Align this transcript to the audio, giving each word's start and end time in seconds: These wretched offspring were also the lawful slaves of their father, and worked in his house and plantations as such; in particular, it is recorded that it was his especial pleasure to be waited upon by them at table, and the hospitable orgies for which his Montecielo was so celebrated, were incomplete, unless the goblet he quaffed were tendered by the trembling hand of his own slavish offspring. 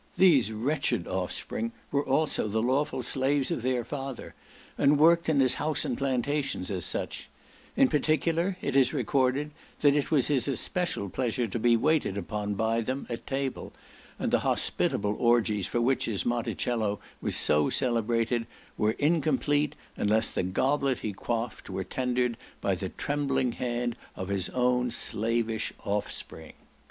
These 0.17 0.51
wretched 0.51 1.07
offspring 1.07 1.73
were 1.91 2.03
also 2.03 2.47
the 2.47 2.59
lawful 2.63 3.03
slaves 3.03 3.51
of 3.51 3.61
their 3.61 3.83
father, 3.85 4.33
and 4.75 4.97
worked 4.97 5.29
in 5.29 5.39
his 5.39 5.53
house 5.61 5.85
and 5.85 5.95
plantations 5.95 6.71
as 6.71 6.85
such; 6.85 7.29
in 7.75 7.87
particular, 7.87 8.57
it 8.63 8.75
is 8.75 8.95
recorded 8.95 9.51
that 9.81 9.95
it 9.95 10.09
was 10.09 10.25
his 10.25 10.47
especial 10.47 11.07
pleasure 11.07 11.45
to 11.45 11.59
be 11.59 11.77
waited 11.77 12.17
upon 12.17 12.55
by 12.55 12.81
them 12.81 13.05
at 13.11 13.27
table, 13.27 13.73
and 14.17 14.31
the 14.31 14.39
hospitable 14.39 15.15
orgies 15.19 15.67
for 15.67 15.79
which 15.81 16.05
his 16.05 16.25
Montecielo 16.25 16.99
was 17.21 17.35
so 17.35 17.69
celebrated, 17.69 18.47
were 18.79 18.93
incomplete, 18.93 19.75
unless 19.97 20.31
the 20.31 20.41
goblet 20.41 20.97
he 21.01 21.13
quaffed 21.13 21.69
were 21.69 21.83
tendered 21.83 22.37
by 22.59 22.73
the 22.73 22.89
trembling 22.89 23.51
hand 23.51 23.95
of 24.15 24.29
his 24.29 24.49
own 24.49 24.89
slavish 24.89 25.71
offspring. 25.85 26.53